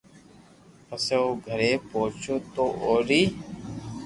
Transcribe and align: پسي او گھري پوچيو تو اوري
پسي 0.87 1.15
او 1.21 1.27
گھري 1.47 1.71
پوچيو 1.89 2.35
تو 2.53 2.65
اوري 2.85 3.23